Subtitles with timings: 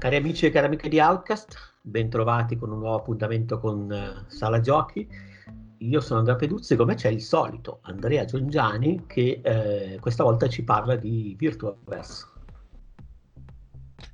[0.00, 4.58] Cari amici e cari amiche di Outcast, bentrovati con un nuovo appuntamento con uh, Sala
[4.60, 5.06] Giochi.
[5.76, 10.64] Io sono Andrea Peduzzi, come c'è il solito Andrea Giungiani che eh, questa volta ci
[10.64, 12.26] parla di Virtuaverse.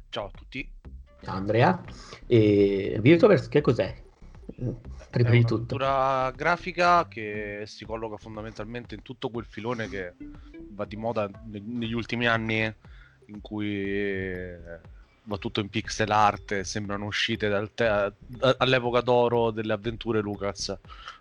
[0.09, 0.69] Ciao a tutti.
[1.23, 1.81] Ciao Andrea.
[2.27, 3.95] E Virtuaverse che cos'è?
[5.09, 5.79] Prima di tutto.
[5.79, 10.15] È una grafica che si colloca fondamentalmente in tutto quel filone che
[10.71, 12.75] va di moda negli ultimi anni
[13.27, 14.95] in cui
[15.27, 18.13] va tutto in pixel art, sembrano uscite te-
[18.59, 20.77] all'epoca d'oro delle avventure Lucas,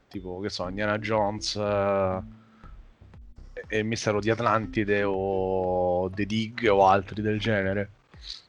[0.08, 2.23] tipo che so, Indiana Jones uh,
[3.68, 7.91] e il mistero di Atlantide o The Dig o altri del genere.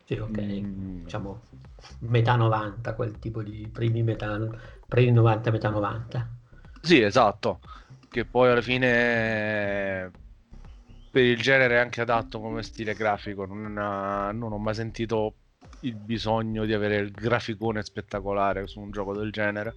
[0.05, 1.05] Sì, ok, mm.
[1.05, 1.43] diciamo
[2.01, 4.39] metà 90, quel tipo di primi metà,
[4.87, 6.29] primi 90, metà 90.
[6.83, 7.61] Sì, esatto,
[8.11, 10.11] che poi alla fine
[11.11, 15.35] per il genere è anche adatto come stile grafico, non, non ho mai sentito
[15.87, 19.75] il bisogno di avere il graficone spettacolare su un gioco del genere.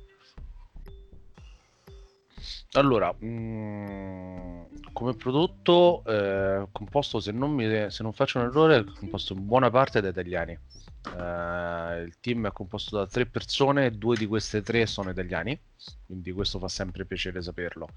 [2.74, 4.62] Allora, mh, mm,
[4.94, 9.46] come prodotto eh, composto, se non, mi, se non faccio un errore, è composto in
[9.46, 10.52] buona parte da italiani.
[10.52, 15.60] Eh, il team è composto da tre persone, due di queste tre sono italiani,
[16.06, 17.88] quindi questo fa sempre piacere saperlo.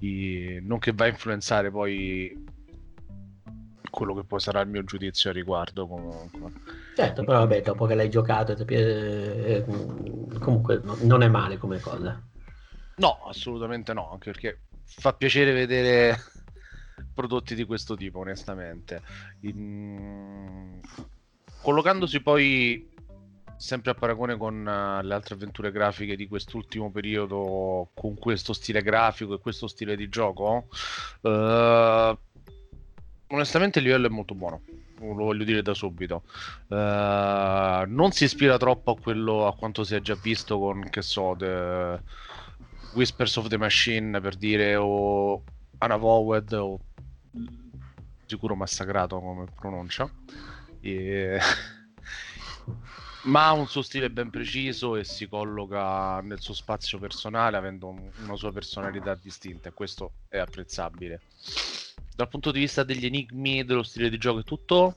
[0.00, 2.44] I, non che va a influenzare poi
[3.98, 6.52] quello che poi sarà il mio giudizio a riguardo comunque.
[6.94, 9.64] Certo, però vabbè, dopo che l'hai giocato, eh,
[10.38, 12.22] comunque non è male come cosa.
[12.94, 16.16] No, assolutamente no, anche perché fa piacere vedere
[17.12, 19.02] prodotti di questo tipo, onestamente.
[19.40, 20.80] In...
[21.60, 22.88] Collocandosi poi
[23.56, 28.82] sempre a paragone con uh, le altre avventure grafiche di quest'ultimo periodo, con questo stile
[28.82, 30.68] grafico e questo stile di gioco,
[31.22, 32.16] uh,
[33.28, 34.60] onestamente il livello è molto buono
[35.00, 36.24] lo voglio dire da subito.
[36.68, 41.02] Uh, non si ispira troppo a quello a quanto si è già visto con che
[41.02, 42.00] so The
[42.94, 45.42] Whispers of the Machine per dire o
[45.78, 46.80] Anna Vowed o
[48.26, 50.10] sicuro massacrato come pronuncia.
[50.80, 51.38] E...
[53.24, 57.88] ma ha un suo stile ben preciso e si colloca nel suo spazio personale avendo
[57.88, 61.20] una sua personalità distinta e questo è apprezzabile
[62.18, 64.96] dal punto di vista degli enigmi, dello stile di gioco e tutto,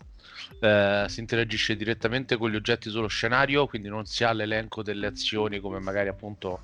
[0.59, 5.05] eh, si interagisce direttamente con gli oggetti sullo scenario, quindi non si ha l'elenco delle
[5.05, 6.61] azioni come magari appunto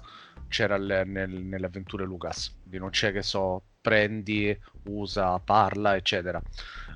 [0.48, 2.56] c'era le, nel, nelle Lucas.
[2.60, 6.42] Quindi non c'è che so, prendi, usa, parla, eccetera.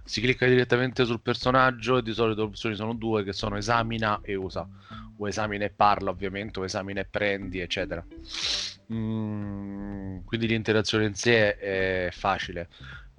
[0.06, 4.22] Si clicca direttamente sul personaggio e di solito le opzioni sono due che sono esamina
[4.24, 4.68] e usa.
[5.18, 8.04] O esamina e parla ovviamente, o esamina e prendi, eccetera.
[8.92, 12.68] Mm, quindi l'interazione in sé è facile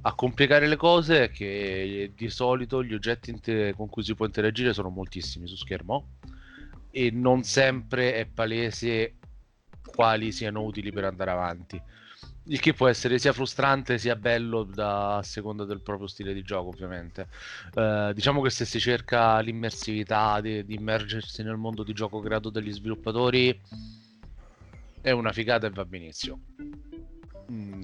[0.03, 4.27] a complicare le cose è che di solito gli oggetti inter- con cui si può
[4.27, 6.19] interagire sono moltissimi su schermo
[6.91, 9.15] e non sempre è palese
[9.85, 11.81] quali siano utili per andare avanti.
[12.47, 16.43] Il che può essere sia frustrante sia bello da, a seconda del proprio stile di
[16.43, 17.29] gioco, ovviamente.
[17.73, 22.51] Eh, diciamo che se si cerca l'immersività di, di immergersi nel mondo di gioco creato
[22.51, 23.61] dagli sviluppatori,
[25.01, 26.41] è una figata e va benissimo.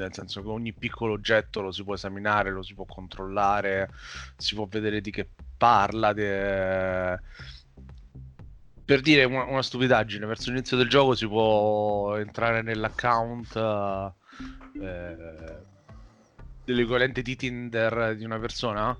[0.04, 3.90] Nel senso che ogni piccolo oggetto lo si può esaminare, lo si può controllare,
[4.36, 6.12] si può vedere di che parla.
[6.12, 7.20] De...
[8.84, 13.56] Per dire una, una, stupidaggine, verso l'inizio del gioco si può entrare nell'account
[14.80, 15.16] eh,
[16.64, 18.96] dell'equivalente di Tinder di una persona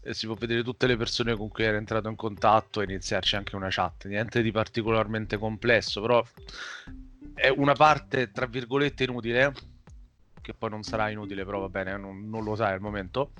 [0.00, 3.34] e si può vedere tutte le persone con cui era entrato in contatto e iniziarci
[3.34, 4.06] anche una chat.
[4.06, 6.24] Niente di particolarmente complesso, però
[7.34, 9.52] è una parte, tra virgolette, inutile
[10.46, 13.32] che poi non sarà inutile, però va bene, non, non lo sai al momento,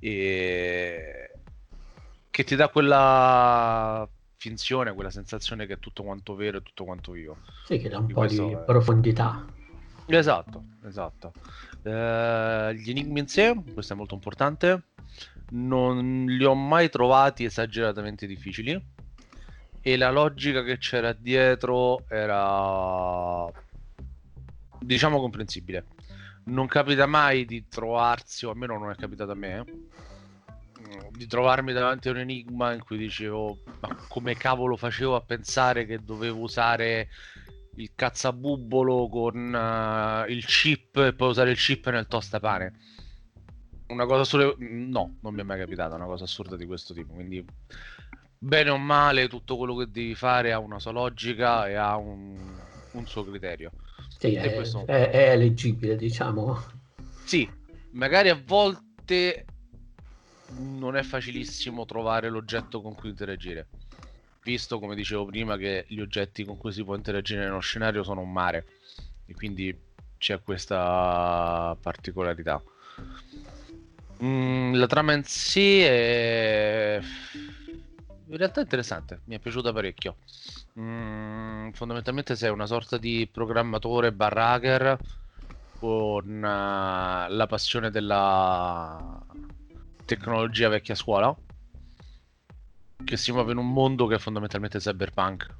[0.00, 1.30] e
[2.30, 4.08] che ti dà quella
[4.38, 7.36] finzione, quella sensazione che è tutto quanto vero e tutto quanto vivo.
[7.66, 8.56] Sì, che dà un po' di è...
[8.64, 9.44] profondità.
[10.06, 11.34] Esatto, esatto.
[11.82, 14.84] Eh, gli enigmi in sé, questo è molto importante,
[15.50, 18.82] non li ho mai trovati esageratamente difficili
[19.82, 23.46] e la logica che c'era dietro era
[24.80, 25.84] diciamo comprensibile
[26.46, 29.64] non capita mai di trovarsi, o almeno non è capitato a me,
[31.10, 35.86] di trovarmi davanti a un enigma in cui dicevo ma come cavolo facevo a pensare
[35.86, 37.08] che dovevo usare
[37.76, 42.72] il cazzabubbolo con uh, il chip e poi usare il chip nel tostapane.
[43.88, 44.56] Una cosa solo...
[44.58, 47.44] No, non mi è mai capitata una cosa assurda di questo tipo, quindi
[48.38, 52.56] bene o male tutto quello che devi fare ha una sua logica e ha un,
[52.92, 53.72] un suo criterio.
[54.30, 54.86] Sì, è, questo...
[54.86, 56.58] è, è leggibile, diciamo.
[57.24, 57.48] Sì,
[57.92, 59.46] magari a volte
[60.58, 63.66] non è facilissimo trovare l'oggetto con cui interagire.
[64.42, 68.20] visto, come dicevo prima, che gli oggetti con cui si può interagire nello scenario sono
[68.20, 68.64] un mare
[69.26, 69.76] e quindi
[70.18, 72.62] c'è questa particolarità.
[74.22, 77.00] Mm, la trama in sé è
[78.28, 80.16] in realtà interessante, mi è piaciuta parecchio.
[80.78, 84.98] Mm, fondamentalmente sei una sorta di programmatore barracker
[85.78, 89.24] con uh, la passione della
[90.04, 91.34] tecnologia vecchia scuola
[93.04, 95.54] che si muove in un mondo che è fondamentalmente cyberpunk.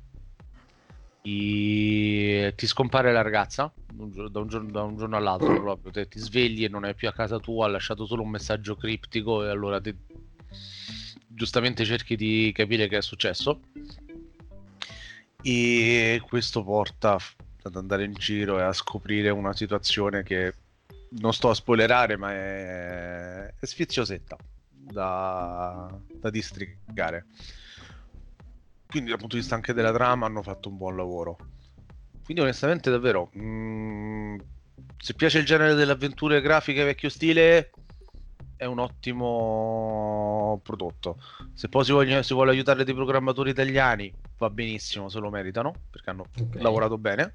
[1.22, 2.52] I...
[2.54, 6.64] Ti scompare la ragazza da un, giorno, da un giorno all'altro proprio, te, ti svegli
[6.64, 9.80] e non è più a casa tua, ha lasciato solo un messaggio criptico e allora
[9.80, 9.96] ti...
[11.26, 13.60] giustamente cerchi di capire che è successo.
[15.48, 17.16] E questo porta
[17.62, 20.52] ad andare in giro e a scoprire una situazione che
[21.20, 24.36] non sto a spoilerare, ma è, è sfiziosetta
[24.68, 27.26] da, da districare.
[28.88, 31.36] Quindi dal punto di vista anche della trama hanno fatto un buon lavoro.
[32.24, 34.36] Quindi onestamente davvero, mh, mm,
[34.98, 37.70] se piace il genere delle avventure grafiche vecchio stile,
[38.56, 41.20] è un ottimo prodotto.
[41.52, 45.74] Se poi si, vogliono, si vuole aiutare dei programmatori italiani, va benissimo, se lo meritano,
[45.90, 46.62] perché hanno okay.
[46.62, 47.34] lavorato bene.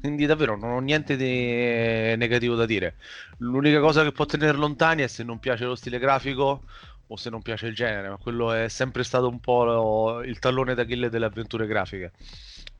[0.00, 2.96] Quindi davvero non ho niente di negativo da dire.
[3.38, 6.62] L'unica cosa che può tenere lontani è se non piace lo stile grafico
[7.06, 10.74] o se non piace il genere, ma quello è sempre stato un po' il tallone
[10.74, 12.12] d'Achille delle avventure grafiche.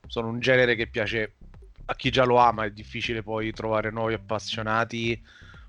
[0.07, 1.35] Sono un genere che piace
[1.85, 5.21] a chi già lo ama, è difficile poi trovare nuovi appassionati,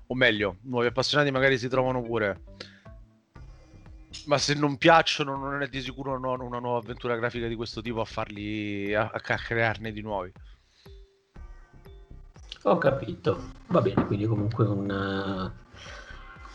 [0.07, 2.41] o meglio, nuovi appassionati magari si trovano pure.
[4.25, 8.01] Ma se non piacciono, non è di sicuro una nuova avventura grafica di questo tipo
[8.01, 10.31] a farli a, a crearne di nuovi.
[12.63, 13.51] Ho capito.
[13.67, 15.53] Va bene, quindi comunque una,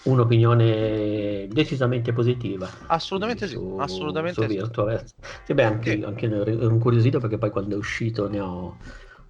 [0.05, 2.69] un'opinione decisamente positiva.
[2.87, 5.15] Assolutamente sì, su, assolutamente su Virtuaverse.
[5.45, 6.03] Sì, beh, anche, okay.
[6.03, 8.77] anche ero incuriosito perché poi quando è uscito ne ho,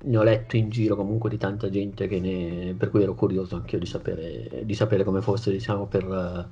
[0.04, 3.74] ne ho letto in giro comunque di tanta gente ne, per cui ero curioso anche
[3.74, 6.48] io di sapere, di sapere come fosse, diciamo, per,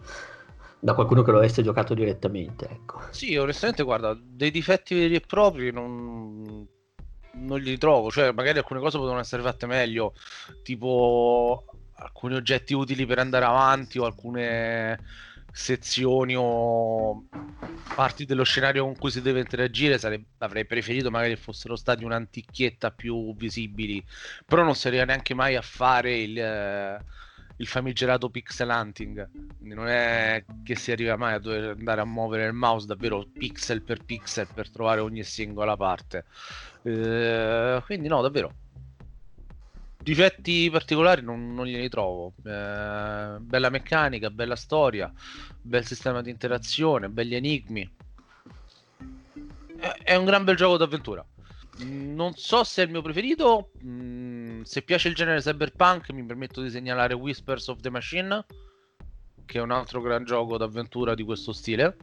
[0.78, 2.68] da qualcuno che lo avesse giocato direttamente.
[2.68, 3.00] Ecco.
[3.10, 6.66] Sì, onestamente, guarda, dei difetti veri e propri non
[7.32, 10.14] non li trovo, cioè magari alcune cose potevano essere fatte meglio,
[10.62, 11.64] tipo
[11.94, 14.98] alcuni oggetti utili per andare avanti o alcune
[15.52, 17.24] sezioni o
[17.94, 22.92] parti dello scenario con cui si deve interagire sarebbe, avrei preferito magari fossero stati un'antichietta
[22.92, 24.04] più visibili
[24.46, 27.04] però non si arriva neanche mai a fare il, eh,
[27.56, 29.28] il famigerato pixel hunting
[29.60, 33.26] quindi non è che si arriva mai a dover andare a muovere il mouse davvero
[33.30, 36.24] pixel per pixel per trovare ogni singola parte.
[36.82, 38.54] Eh, quindi no davvero
[40.02, 42.32] difetti particolari non, non glieli trovo.
[42.44, 45.12] Eh, bella meccanica, bella storia,
[45.60, 47.90] bel sistema di interazione, belli enigmi.
[49.76, 51.24] È, è un gran bel gioco d'avventura.
[51.82, 53.70] Non so se è il mio preferito.
[53.84, 58.44] Mm, se piace il genere cyberpunk, mi permetto di segnalare Whispers of the Machine,
[59.46, 61.96] che è un altro gran gioco d'avventura di questo stile.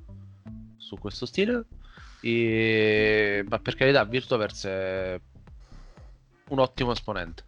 [0.77, 1.65] Su questo stile.
[2.21, 3.45] E...
[3.47, 5.21] Ma per carità, Virtuaverse è
[6.49, 7.46] un ottimo esponente.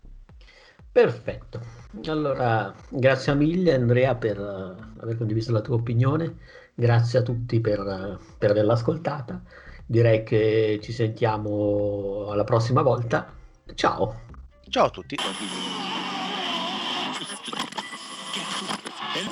[0.92, 1.62] Perfetto.
[2.06, 6.38] Allora, grazie mille Andrea per uh, aver condiviso la tua opinione,
[6.74, 9.42] grazie a tutti per, uh, per averla ascoltata.
[9.86, 13.32] Direi che ci sentiamo alla prossima volta.
[13.74, 14.22] Ciao.
[14.70, 15.16] Ciao a tutti.